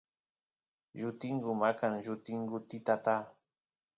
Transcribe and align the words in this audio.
llutingu 0.99 1.51
maqan 1.61 1.93
llutingutitata 2.03 3.13